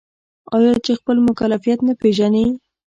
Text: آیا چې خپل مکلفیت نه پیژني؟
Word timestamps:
آیا 0.55 0.73
چې 0.85 0.91
خپل 0.99 1.17
مکلفیت 1.27 1.79
نه 1.87 1.93
پیژني؟ 2.01 2.45